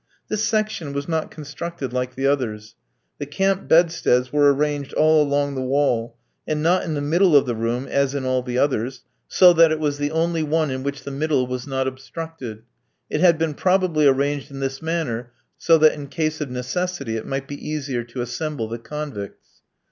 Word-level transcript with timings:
This 0.29 0.43
section 0.43 0.93
was 0.93 1.07
not 1.07 1.29
constructed 1.29 1.93
like 1.93 2.15
the 2.15 2.25
others. 2.25 2.73
The 3.19 3.27
camp 3.27 3.67
bedsteads 3.67 4.33
were 4.33 4.51
arranged 4.51 4.93
all 4.95 5.21
along 5.21 5.53
the 5.53 5.61
wall, 5.61 6.17
and 6.47 6.63
not 6.63 6.81
in 6.83 6.95
the 6.95 7.01
middle 7.03 7.35
of 7.35 7.45
the 7.45 7.53
room 7.53 7.85
as 7.87 8.15
in 8.15 8.25
all 8.25 8.41
the 8.41 8.57
others, 8.57 9.03
so 9.27 9.53
that 9.53 9.71
it 9.71 9.79
was 9.79 9.99
the 9.99 10.09
only 10.09 10.41
one 10.41 10.71
in 10.71 10.81
which 10.81 11.03
the 11.03 11.11
middle 11.11 11.45
was 11.45 11.67
not 11.67 11.87
obstructed. 11.87 12.63
It 13.11 13.21
had 13.21 13.37
been 13.37 13.53
probably 13.53 14.07
arranged 14.07 14.49
in 14.49 14.59
this 14.59 14.81
manner 14.81 15.33
so 15.59 15.77
that 15.77 15.93
in 15.93 16.07
case 16.07 16.41
of 16.41 16.49
necessity 16.49 17.15
it 17.15 17.27
might 17.27 17.47
be 17.47 17.63
easier 17.69 18.03
to 18.05 18.21
assemble 18.23 18.67
the 18.67 18.79
convicts. 18.79 19.61